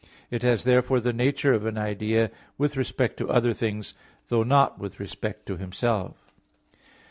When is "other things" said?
3.29-3.93